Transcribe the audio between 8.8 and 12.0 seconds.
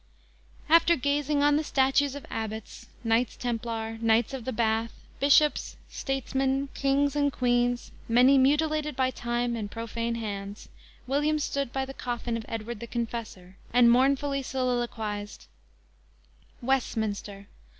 by time and profane hands, William stood by the